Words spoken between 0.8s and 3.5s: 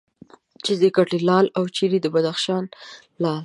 کټې لال او چیرې د بدخشان لعل.